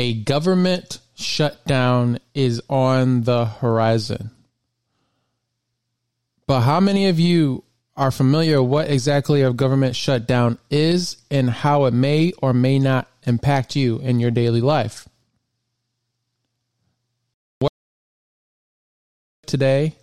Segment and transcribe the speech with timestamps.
[0.00, 4.30] a government shutdown is on the horizon.
[6.46, 7.64] But how many of you
[7.98, 13.08] are familiar what exactly a government shutdown is and how it may or may not
[13.26, 15.06] impact you in your daily life?
[19.44, 19.96] Today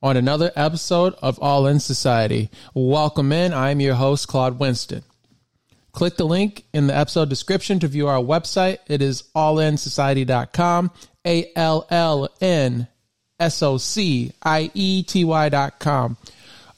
[0.00, 2.50] on another episode of All in Society.
[2.72, 3.52] Welcome in.
[3.52, 5.02] I'm your host, Claude Winston.
[5.98, 8.78] Click the link in the episode description to view our website.
[8.86, 10.92] It is allinsociety.com,
[11.26, 12.86] A L L N
[13.40, 16.16] S O C I E T Y.com.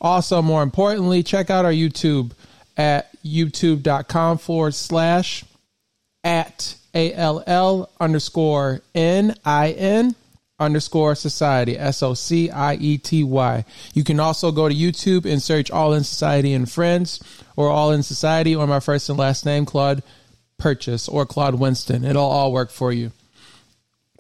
[0.01, 2.33] Also, more importantly, check out our YouTube
[2.79, 5.45] at youtube.com forward slash
[6.25, 10.15] at A L L underscore N I N
[10.61, 13.65] underscore society S O C I E T Y.
[13.95, 17.21] You can also go to YouTube and search All in Society and Friends
[17.57, 20.03] or All in Society or my first and last name, Claude
[20.59, 22.05] Purchase or Claude Winston.
[22.05, 23.11] It'll all work for you.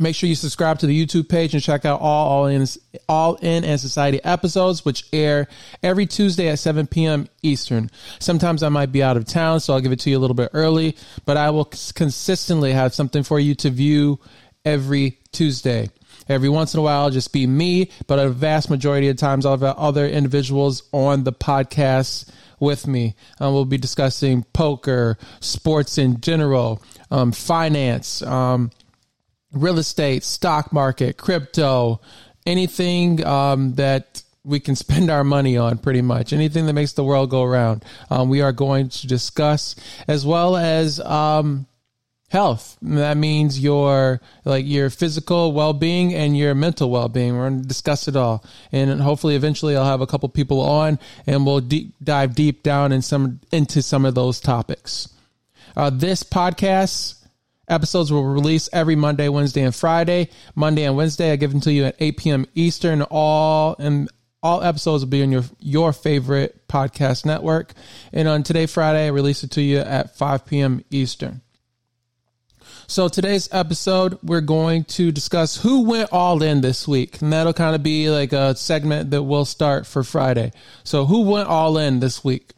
[0.00, 2.66] Make sure you subscribe to the YouTube page and check out all All in
[3.06, 5.46] All in and Society episodes, which air
[5.82, 7.28] every Tuesday at 7 p.m.
[7.42, 7.90] Eastern.
[8.18, 10.34] Sometimes I might be out of town, so I'll give it to you a little
[10.34, 14.18] bit early, but I will consistently have something for you to view
[14.64, 15.90] every Tuesday.
[16.30, 19.58] Every once in a while, just be me, but a vast majority of times, I'll
[19.58, 23.16] have other individuals on the podcast with me.
[23.40, 28.70] Um, we'll be discussing poker, sports in general, um, finance, um,
[29.52, 32.00] real estate, stock market, crypto,
[32.46, 37.04] anything um, that we can spend our money on pretty much anything that makes the
[37.04, 39.76] world go around um, we are going to discuss
[40.08, 41.66] as well as um,
[42.30, 47.68] health that means your like your physical well-being and your mental well-being we're going to
[47.68, 51.92] discuss it all and hopefully eventually i'll have a couple people on and we'll deep
[52.02, 55.08] dive deep down in some into some of those topics
[55.76, 57.16] uh, this podcast
[57.70, 60.28] Episodes will release every Monday, Wednesday, and Friday.
[60.56, 62.46] Monday and Wednesday, I give them to you at 8 p.m.
[62.56, 63.02] Eastern.
[63.02, 64.08] All and
[64.42, 67.72] all episodes will be on your your favorite podcast network.
[68.12, 70.84] And on today, Friday, I release it to you at 5 p.m.
[70.90, 71.42] Eastern.
[72.90, 77.52] So today's episode, we're going to discuss who went all in this week, and that'll
[77.52, 80.50] kind of be like a segment that we'll start for Friday.
[80.82, 82.50] So who went all in this week?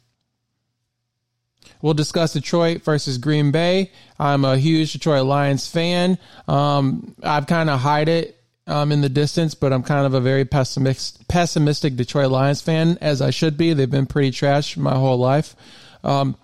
[1.83, 3.93] We'll discuss Detroit versus Green Bay.
[4.19, 6.17] I'm a huge Detroit Lions fan.
[6.49, 10.21] Um, I've kind of hide it um, in the distance, but I'm kind of a
[10.23, 13.75] very pessimistic, pessimistic Detroit Lions fan, as I should be.
[13.75, 15.55] They've been pretty trash my whole life.
[16.03, 16.37] Um,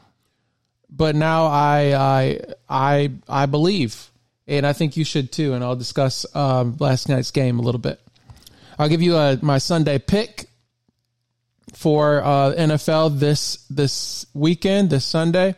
[0.90, 4.10] but now I, I, I, I believe,
[4.46, 5.54] and I think you should too.
[5.54, 8.00] And I'll discuss um, last night's game a little bit.
[8.78, 10.48] I'll give you a, my Sunday pick
[11.74, 15.56] for uh, NFL this this weekend, this Sunday,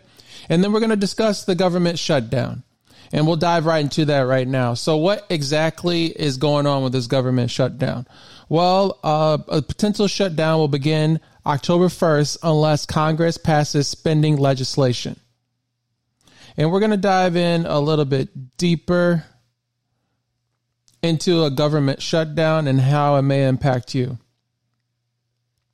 [0.49, 2.63] and then we're going to discuss the government shutdown,
[3.13, 4.75] and we'll dive right into that right now.
[4.75, 8.07] So, what exactly is going on with this government shutdown?
[8.49, 15.20] Well, uh, a potential shutdown will begin October 1st unless Congress passes spending legislation.
[16.61, 19.25] And we're going to dive in a little bit deeper
[21.03, 24.19] into a government shutdown and how it may impact you.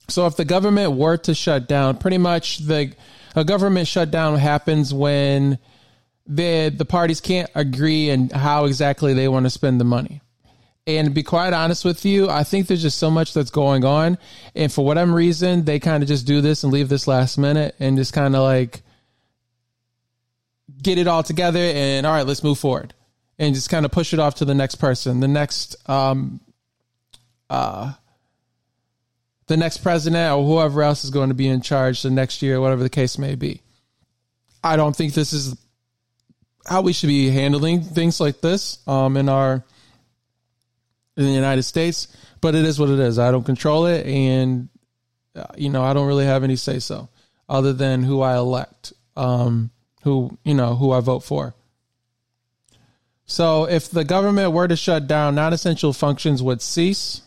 [0.07, 2.95] So if the government were to shut down, pretty much the
[3.35, 5.59] a government shutdown happens when
[6.25, 10.21] the the parties can't agree and how exactly they want to spend the money.
[10.87, 13.85] And to be quite honest with you, I think there's just so much that's going
[13.85, 14.19] on,
[14.55, 17.75] and for whatever reason, they kind of just do this and leave this last minute
[17.81, 18.83] and just kind of like
[20.83, 22.95] get it all together and all right, let's move forward
[23.39, 26.41] and just kind of push it off to the next person, the next um
[27.49, 27.93] uh
[29.47, 32.61] the next president or whoever else is going to be in charge the next year,
[32.61, 33.63] whatever the case may be.
[34.63, 35.57] I don't think this is
[36.67, 39.65] how we should be handling things like this um, in our
[41.17, 42.09] in the United States,
[42.41, 43.19] but it is what it is.
[43.19, 44.69] I don't control it, and
[45.35, 47.09] uh, you know I don't really have any say so
[47.49, 49.71] other than who I elect, um,
[50.06, 51.54] who you know who I vote for.
[53.27, 57.22] So if the government were to shut down, non-essential functions would cease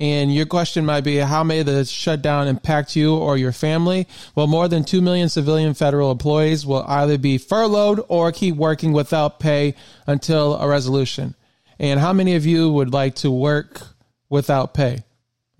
[0.00, 4.08] and your question might be how may the shutdown impact you or your family?
[4.34, 8.92] Well, more than 2 million civilian federal employees will either be furloughed or keep working
[8.92, 9.74] without pay
[10.06, 11.34] until a resolution.
[11.78, 13.82] And how many of you would like to work
[14.28, 15.04] without pay?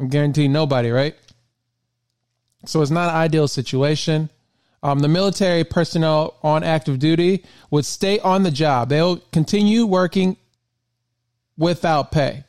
[0.00, 1.14] I'm guaranteeing nobody, right?
[2.66, 4.30] So it's not an ideal situation.
[4.84, 8.90] Um, the military personnel on active duty would stay on the job.
[8.90, 10.36] They'll continue working
[11.56, 12.44] without pay.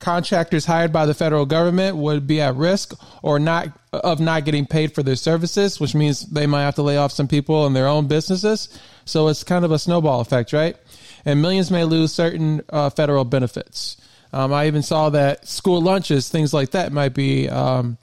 [0.00, 4.64] contractors hired by the federal government would be at risk or not of not getting
[4.66, 7.72] paid for their services, which means they might have to lay off some people in
[7.72, 8.68] their own businesses.
[9.04, 10.76] So it's kind of a snowball effect, right?
[11.24, 13.96] And millions may lose certain uh, federal benefits.
[14.32, 17.96] Um, I even saw that school lunches, things like that, might be um,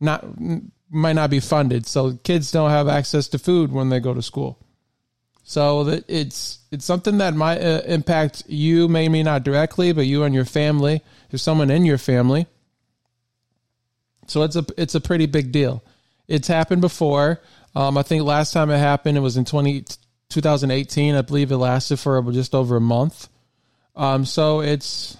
[0.00, 0.24] not
[0.90, 4.22] might not be funded, so kids don't have access to food when they go to
[4.22, 4.58] school.
[5.44, 10.22] So that it's it's something that might uh, impact you, maybe not directly, but you
[10.24, 11.02] and your family.
[11.30, 12.46] There's someone in your family.
[14.26, 15.82] So it's a it's a pretty big deal.
[16.28, 17.40] It's happened before.
[17.74, 19.84] Um, I think last time it happened, it was in 20,
[20.28, 21.14] 2018.
[21.14, 23.28] I believe it lasted for just over a month.
[23.96, 25.16] Um, so it's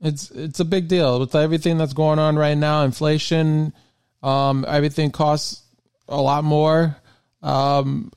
[0.00, 2.82] it's it's a big deal with everything that's going on right now.
[2.82, 3.72] Inflation,
[4.22, 5.62] um, everything costs
[6.08, 6.96] a lot more.
[7.42, 8.12] Um,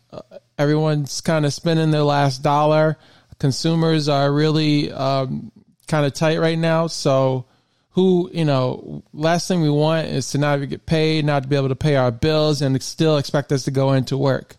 [0.57, 2.98] everyone's kind of spending their last dollar.
[3.39, 5.51] Consumers are really um,
[5.88, 6.88] kind of tight right now.
[6.88, 7.45] So,
[7.92, 11.56] who you know, last thing we want is to not get paid, not to be
[11.56, 14.56] able to pay our bills, and still expect us to go into work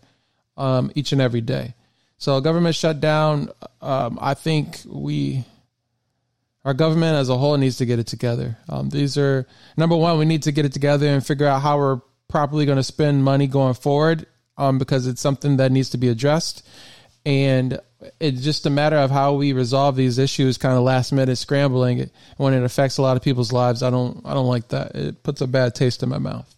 [0.57, 1.75] um, each and every day.
[2.17, 3.49] So, government shutdown.
[3.81, 5.45] Um, I think we
[6.65, 8.57] our government as a whole needs to get it together.
[8.69, 9.45] Um, these are
[9.77, 12.77] number one, we need to get it together and figure out how we're properly going
[12.77, 14.25] to spend money going forward
[14.57, 16.65] um, because it's something that needs to be addressed.
[17.25, 17.79] And
[18.19, 22.09] it's just a matter of how we resolve these issues, kind of last minute scrambling
[22.37, 23.81] when it affects a lot of people's lives.
[23.81, 24.95] I don't, I don't like that.
[24.95, 26.53] It puts a bad taste in my mouth.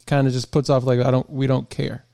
[0.00, 2.04] It kind of just puts off like I don't, we don't care.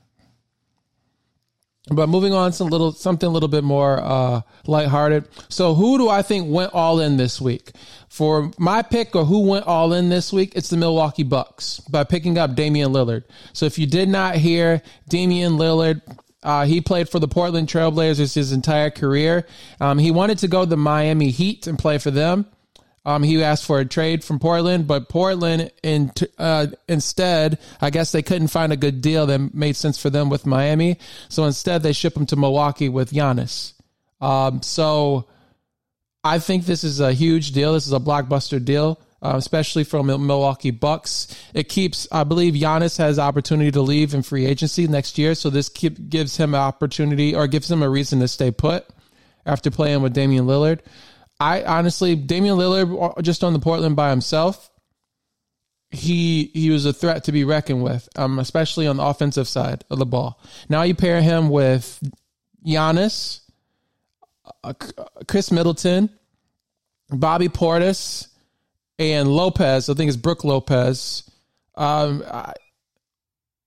[1.91, 5.27] But moving on a little something a little bit more uh, lighthearted.
[5.49, 7.73] So, who do I think went all in this week?
[8.09, 12.03] For my pick, or who went all in this week, it's the Milwaukee Bucks by
[12.03, 13.25] picking up Damian Lillard.
[13.53, 16.01] So, if you did not hear, Damian Lillard
[16.45, 19.47] uh, he played for the Portland Trailblazers his entire career.
[19.81, 22.45] Um, he wanted to go to the Miami Heat and play for them.
[23.05, 28.11] Um, he asked for a trade from Portland, but Portland in, uh, instead, I guess
[28.11, 30.97] they couldn't find a good deal that made sense for them with Miami.
[31.29, 33.73] So instead, they ship him to Milwaukee with Giannis.
[34.19, 35.27] Um, so
[36.23, 37.73] I think this is a huge deal.
[37.73, 41.27] This is a blockbuster deal, uh, especially from Milwaukee Bucks.
[41.53, 45.35] It keeps, I believe, Giannis has opportunity to leave in free agency next year.
[45.35, 48.87] So this keep, gives him an opportunity or gives him a reason to stay put
[49.45, 50.79] after playing with Damian Lillard.
[51.39, 54.69] I honestly, Damian Lillard, uh, just on the Portland by himself,
[55.91, 59.83] he he was a threat to be reckoned with, um, especially on the offensive side
[59.89, 60.39] of the ball.
[60.69, 62.01] Now you pair him with
[62.65, 63.41] Giannis,
[64.63, 64.73] uh,
[65.27, 66.09] Khris Middleton,
[67.09, 68.27] Bobby Portis,
[68.99, 69.89] and Lopez.
[69.89, 71.29] I think it's Brook Lopez.
[71.75, 72.53] Um, I,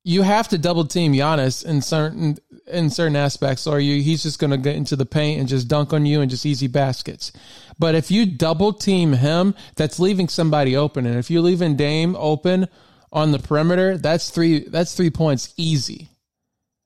[0.05, 2.39] you have to double team Giannis in certain
[2.71, 5.69] in certain aspects, or you he's just going to get into the paint and just
[5.69, 7.33] dunk on you and just easy baskets.
[7.79, 12.17] But if you double team him, that's leaving somebody open, and if you're leaving Dame
[12.17, 12.69] open
[13.13, 16.09] on the perimeter, that's three that's three points easy.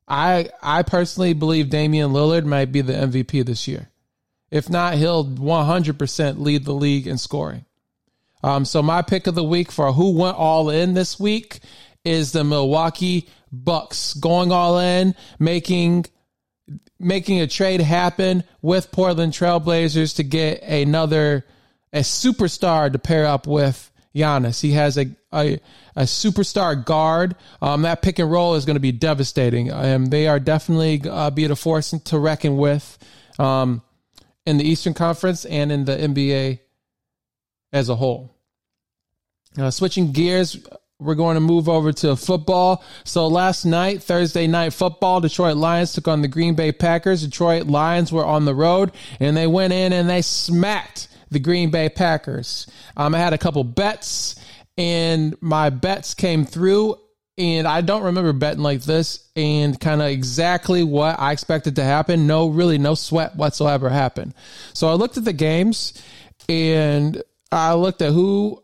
[0.06, 3.88] I I personally believe Damian Lillard might be the MVP this year.
[4.50, 7.64] If not, he'll 100% lead the league in scoring.
[8.42, 11.60] Um, so my pick of the week for who went all in this week
[12.04, 16.06] is the Milwaukee Bucks going all in, making
[16.98, 21.44] making a trade happen with Portland Trailblazers to get another
[21.92, 24.60] a superstar to pair up with Giannis.
[24.60, 25.58] He has a a,
[25.96, 27.36] a superstar guard.
[27.60, 29.72] Um, that pick and roll is going to be devastating.
[29.72, 32.98] Um, they are definitely uh, be a force to reckon with
[33.38, 33.82] um,
[34.46, 36.60] in the Eastern Conference and in the NBA
[37.72, 38.30] as a whole.
[39.58, 40.58] Uh, switching gears,
[41.02, 42.84] we're going to move over to football.
[43.04, 47.22] So last night, Thursday night football, Detroit Lions took on the Green Bay Packers.
[47.22, 51.70] Detroit Lions were on the road and they went in and they smacked the Green
[51.70, 52.66] Bay Packers.
[52.96, 54.36] Um, I had a couple bets
[54.76, 56.96] and my bets came through
[57.38, 61.84] and I don't remember betting like this and kind of exactly what I expected to
[61.84, 62.26] happen.
[62.26, 64.34] No, really, no sweat whatsoever happened.
[64.74, 66.00] So I looked at the games
[66.48, 68.61] and I looked at who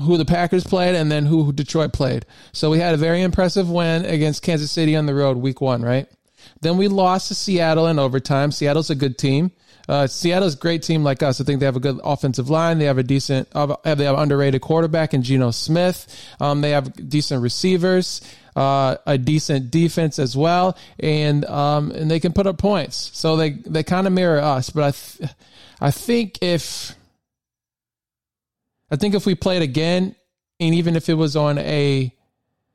[0.00, 2.26] who the Packers played and then who Detroit played.
[2.52, 5.82] So we had a very impressive win against Kansas City on the road week one,
[5.82, 6.08] right?
[6.60, 8.52] Then we lost to Seattle in overtime.
[8.52, 9.52] Seattle's a good team.
[9.88, 11.40] Uh, Seattle's a great team like us.
[11.40, 12.78] I think they have a good offensive line.
[12.78, 16.06] They have a decent, uh, they have underrated quarterback in Geno Smith.
[16.38, 18.20] Um, they have decent receivers,
[18.54, 23.10] uh, a decent defense as well, and um, and they can put up points.
[23.14, 24.70] So they they kind of mirror us.
[24.70, 25.30] But I, th-
[25.80, 26.94] I think if
[28.90, 30.16] I think if we played again,
[30.58, 32.14] and even if it was on a,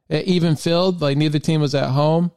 [0.10, 2.32] a even field, like neither team was at home,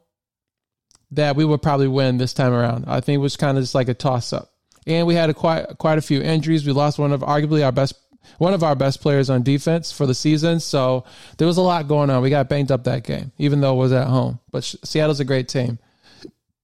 [1.11, 2.85] that we would probably win this time around.
[2.87, 4.51] I think it was kind of just like a toss up.
[4.85, 6.65] and we had a quite quite a few injuries.
[6.65, 7.95] We lost one of arguably our best
[8.37, 10.59] one of our best players on defense for the season.
[10.59, 11.05] So
[11.37, 12.21] there was a lot going on.
[12.21, 14.39] We got banged up that game, even though it was at home.
[14.51, 15.79] But Seattle's a great team.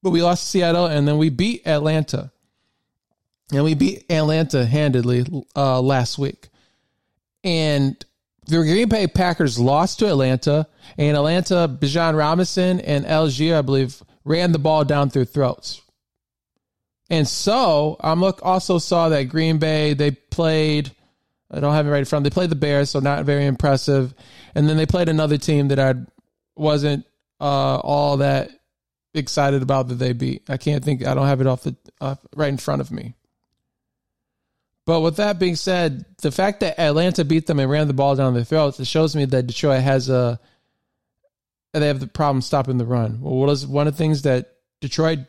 [0.03, 2.31] But we lost Seattle, and then we beat Atlanta,
[3.51, 6.49] and we beat Atlanta handedly uh, last week.
[7.45, 8.03] And
[8.47, 14.03] the Green Bay Packers lost to Atlanta, and Atlanta, Bijan Robinson and Allgeier, I believe,
[14.23, 15.81] ran the ball down their throats.
[17.09, 20.91] And so I'm look also saw that Green Bay they played.
[21.51, 22.23] I don't have it right in front.
[22.23, 24.13] They played the Bears, so not very impressive.
[24.55, 25.93] And then they played another team that I
[26.55, 27.05] wasn't
[27.39, 28.49] uh, all that
[29.13, 30.49] excited about that they beat.
[30.49, 31.05] I can't think.
[31.05, 33.13] I don't have it off the uh, right in front of me.
[34.85, 38.15] But with that being said, the fact that Atlanta beat them and ran the ball
[38.15, 40.39] down their throats, it shows me that Detroit has a
[41.79, 43.19] they have the problem stopping the run.
[43.21, 45.19] Well, what is one of the things that Detroit,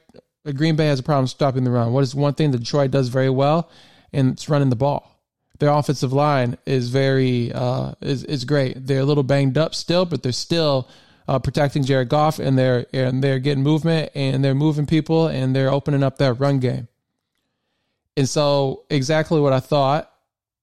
[0.55, 1.93] Green Bay has a problem stopping the run?
[1.93, 3.69] What is one thing that Detroit does very well?
[4.13, 5.11] And it's running the ball.
[5.59, 8.87] Their offensive line is very uh, is is great.
[8.87, 10.89] They're a little banged up still, but they're still
[11.27, 15.57] uh, protecting Jared Goff, and they're and they're getting movement, and they're moving people, and
[15.57, 16.89] they're opening up that run game.
[18.16, 20.11] And so, exactly what I thought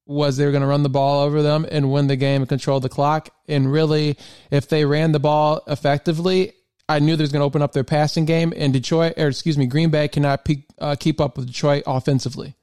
[0.05, 2.49] was they were going to run the ball over them and win the game and
[2.49, 3.29] control the clock.
[3.47, 4.17] And really,
[4.51, 6.53] if they ran the ball effectively,
[6.89, 8.53] I knew they was going to open up their passing game.
[8.55, 12.55] And Detroit, or excuse me, Green Bay cannot pe- uh, keep up with Detroit offensively.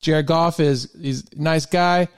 [0.00, 2.08] Jared Goff is he's a nice guy,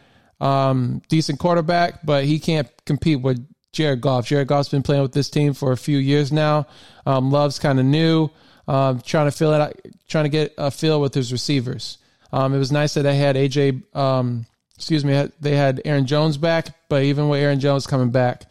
[0.41, 4.27] um, decent quarterback, but he can't compete with Jared Goff.
[4.27, 6.67] Jared Goff's been playing with this team for a few years now.
[7.07, 8.29] Um, Love's kind of new
[8.69, 11.99] um, trying to feel it, trying to get a feel with his receivers.
[12.33, 16.37] Um, it was nice that they had AJ, um, excuse me, they had Aaron Jones
[16.37, 18.45] back, but even with Aaron Jones coming back,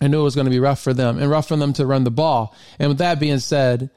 [0.00, 1.86] I knew it was going to be rough for them and rough for them to
[1.86, 2.54] run the ball.
[2.78, 3.90] And with that being said,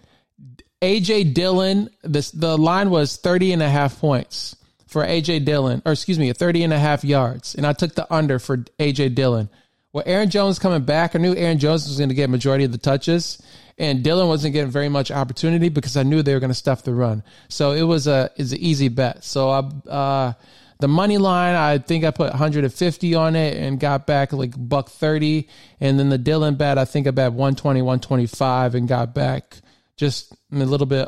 [0.82, 5.94] AJ Dillon, this, the line was 30 and a half points for AJ Dillon, or
[5.94, 7.56] excuse me, 30 and a half yards.
[7.56, 9.50] And I took the under for AJ Dillon.
[9.96, 12.74] Well, Aaron Jones coming back, I knew Aaron Jones was going to get majority of
[12.74, 13.42] the touches
[13.78, 16.84] and Dillon wasn't getting very much opportunity because I knew they were going to stuff
[16.84, 17.24] the run.
[17.48, 19.24] So it was a is an easy bet.
[19.24, 19.60] So I,
[19.90, 20.34] uh,
[20.82, 24.90] the money line, I think I put 150 on it and got back like buck
[24.90, 25.48] 30.
[25.80, 29.60] And then the Dillon bet, I think I bet 120, 125 and got back
[29.96, 31.08] just a little bit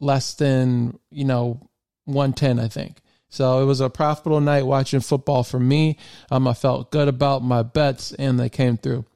[0.00, 1.68] less than, you know,
[2.06, 2.96] 110, I think.
[3.32, 5.96] So it was a profitable night watching football for me.
[6.30, 9.06] Um, I felt good about my bets and they came through.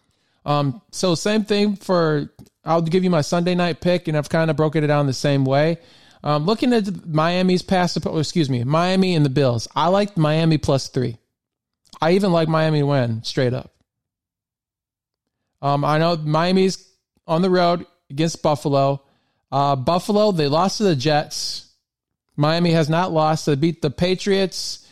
[0.46, 2.30] Um, so same thing for
[2.64, 5.12] I'll give you my Sunday night pick, and I've kind of broken it down the
[5.12, 5.78] same way.
[6.24, 9.68] Um, looking at Miami's past, excuse me, Miami and the Bills.
[9.76, 11.18] I like Miami plus three.
[12.00, 13.70] I even like Miami win straight up.
[15.60, 16.88] Um, I know Miami's
[17.26, 19.02] on the road against Buffalo.
[19.52, 21.65] Uh, Buffalo, they lost to the Jets.
[22.36, 23.46] Miami has not lost.
[23.46, 24.86] They beat the Patriots.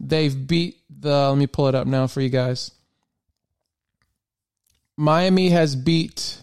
[0.00, 2.72] They've beat the, let me pull it up now for you guys.
[4.96, 6.42] Miami has beat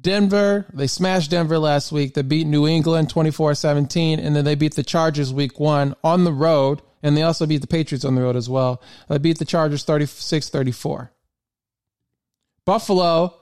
[0.00, 2.14] Denver, they smashed Denver last week.
[2.14, 6.24] They beat New England 24 17, and then they beat the Chargers week one on
[6.24, 8.82] the road, and they also beat the Patriots on the road as well.
[9.08, 11.10] They beat the Chargers 36 34.
[12.64, 13.34] Buffalo,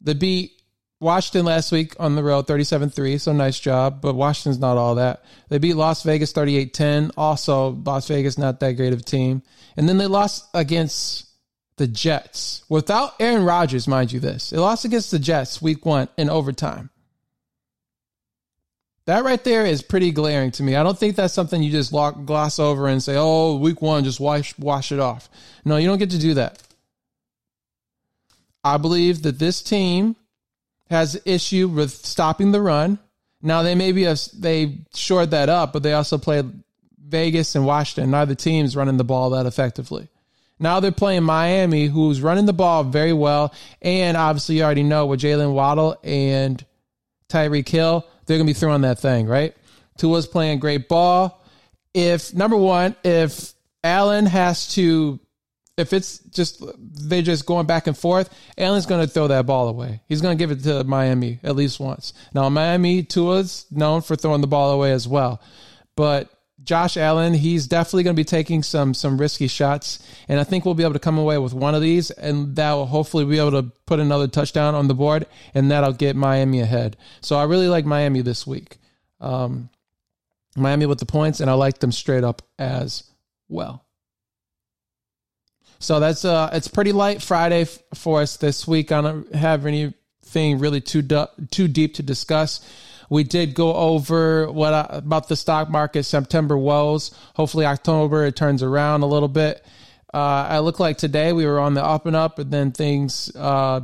[0.00, 0.59] they beat
[1.00, 4.96] Washington last week on the road 37 3, so nice job, but Washington's not all
[4.96, 5.24] that.
[5.48, 7.10] They beat Las Vegas 38 10.
[7.16, 9.42] Also, Las Vegas, not that great of a team.
[9.76, 11.26] And then they lost against
[11.76, 14.52] the Jets without Aaron Rodgers, mind you, this.
[14.52, 16.90] It lost against the Jets week one in overtime.
[19.06, 20.76] That right there is pretty glaring to me.
[20.76, 24.20] I don't think that's something you just gloss over and say, oh, week one, just
[24.20, 25.30] wash, wash it off.
[25.64, 26.62] No, you don't get to do that.
[28.62, 30.16] I believe that this team
[30.90, 32.98] has issue with stopping the run.
[33.40, 36.52] Now they maybe have, they shored that up, but they also played
[36.98, 38.10] Vegas and Washington.
[38.10, 40.08] Neither team's running the ball that effectively.
[40.58, 43.54] Now they're playing Miami, who's running the ball very well.
[43.80, 46.62] And obviously, you already know with Jaylen Waddle and
[47.30, 49.56] Tyreek Hill, they're to be throwing that thing, right?
[49.96, 51.42] Tua's playing great ball.
[51.94, 55.18] If, number one, if Allen has to,
[55.80, 59.68] if it's just, they're just going back and forth, Allen's going to throw that ball
[59.68, 60.02] away.
[60.06, 62.12] He's going to give it to Miami at least once.
[62.32, 65.42] Now, Miami, Tua's known for throwing the ball away as well.
[65.96, 66.30] But
[66.62, 70.64] Josh Allen, he's definitely going to be taking some some risky shots, and I think
[70.64, 73.38] we'll be able to come away with one of these, and that will hopefully be
[73.38, 76.96] able to put another touchdown on the board, and that'll get Miami ahead.
[77.22, 78.76] So I really like Miami this week.
[79.20, 79.70] Um,
[80.56, 83.04] Miami with the points, and I like them straight up as
[83.48, 83.84] well.
[85.80, 88.92] So that's uh, it's pretty light Friday f- for us this week.
[88.92, 92.60] I don't have anything really too du- too deep to discuss.
[93.08, 97.10] we did go over what I, about the stock market September woes.
[97.34, 99.64] Hopefully October it turns around a little bit.
[100.12, 103.34] Uh, I look like today we were on the up and up, and then things
[103.34, 103.80] uh,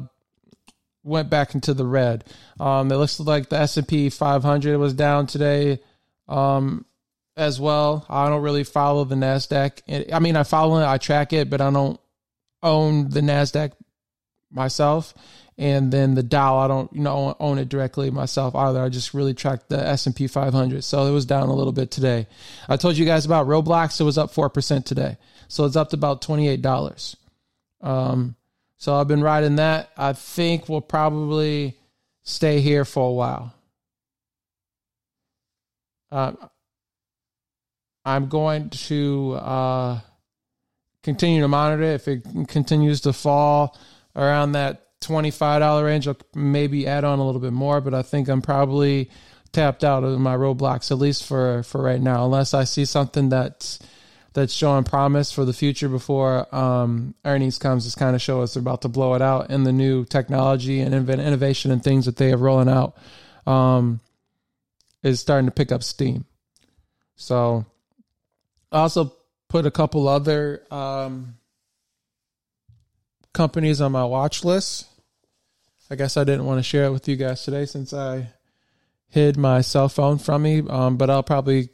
[1.02, 2.24] went back into the red.
[2.60, 5.80] Um, it looks like the S and P 500 was down today
[6.28, 6.84] um,
[7.36, 8.06] as well.
[8.08, 10.10] I don't really follow the Nasdaq.
[10.12, 12.00] I mean, I follow it, I track it, but I don't
[12.62, 13.72] own the Nasdaq
[14.50, 15.14] myself.
[15.58, 18.82] And then the Dow, I don't you know own it directly myself either.
[18.82, 20.84] I just really track the S and P 500.
[20.84, 22.26] So it was down a little bit today.
[22.68, 23.98] I told you guys about Roblox.
[23.98, 25.16] It was up four percent today,
[25.48, 27.16] so it's up to about twenty eight dollars.
[27.80, 28.36] Um,
[28.76, 29.88] so I've been riding that.
[29.96, 31.74] I think we'll probably
[32.22, 33.54] stay here for a while.
[36.12, 36.32] Uh,
[38.06, 40.00] I'm going to uh,
[41.02, 41.94] continue to monitor it.
[41.94, 43.76] If it continues to fall
[44.14, 48.28] around that $25 range, I'll maybe add on a little bit more, but I think
[48.28, 49.10] I'm probably
[49.50, 53.28] tapped out of my Roblox, at least for, for right now, unless I see something
[53.28, 53.80] that's
[54.34, 58.52] that's showing promise for the future before um, earnings comes to kind of show us
[58.52, 62.16] they're about to blow it out and the new technology and innovation and things that
[62.16, 62.98] they have rolling out
[63.46, 63.98] um,
[65.02, 66.26] is starting to pick up steam.
[67.14, 67.64] So
[68.72, 69.12] I also
[69.48, 71.36] put a couple other um,
[73.32, 74.86] companies on my watch list.
[75.90, 78.28] I guess I didn't want to share it with you guys today since I
[79.08, 81.68] hid my cell phone from me, um, but I'll probably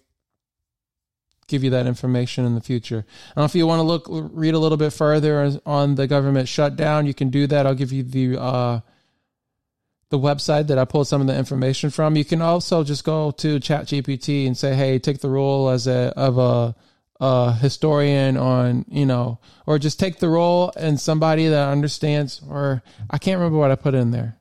[1.48, 3.06] give you that information in the future.
[3.34, 7.06] And if you want to look, read a little bit further on the government shutdown,
[7.06, 7.66] you can do that.
[7.66, 8.80] I'll give you the uh,
[10.12, 12.16] the website that I pulled some of the information from.
[12.16, 16.12] You can also just go to ChatGPT and say, "Hey, take the role as a
[16.14, 16.76] of a,
[17.18, 22.82] a historian on you know, or just take the role and somebody that understands." Or
[23.08, 24.36] I can't remember what I put in there.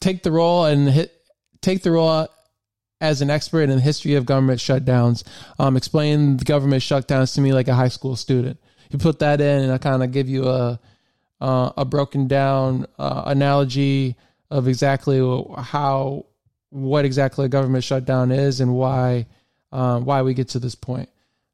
[0.00, 1.10] Take the role and hit.
[1.62, 2.28] Take the role
[3.00, 5.24] as an expert in the history of government shutdowns,
[5.58, 8.58] um, explain the government shutdowns to me like a high school student.
[8.90, 10.78] You put that in, and I kind of give you a
[11.44, 14.16] uh, a broken down uh, analogy
[14.50, 15.18] of exactly
[15.58, 16.24] how
[16.70, 19.26] what exactly a government shutdown is and why
[19.70, 21.10] um, why we get to this point.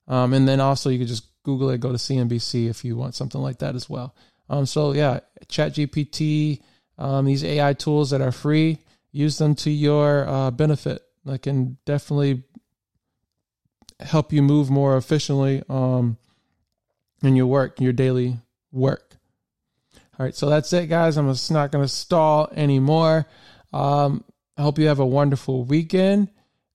[0.06, 3.16] Um, and then also you could just Google it, go to CNBC if you want
[3.16, 4.14] something like that as well.
[4.48, 6.60] Um, so yeah, ChatGPT,
[6.96, 8.78] um, these AI tools that are free,
[9.10, 12.44] use them to your uh, benefit that can definitely
[13.98, 16.16] help you move more efficiently um,
[17.24, 18.36] in your work, your daily
[18.70, 19.09] work.
[20.20, 21.16] All right, so that's it, guys.
[21.16, 23.26] I'm just not going to stall anymore.
[23.72, 24.22] Um,
[24.54, 26.28] I hope you have a wonderful weekend.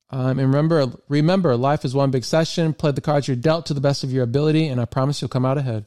[0.10, 2.73] Um, and remember, remember, life is one big session.
[2.73, 5.29] Play the cards you're dealt to the best of your ability, and I promise you'll
[5.29, 5.86] come out ahead.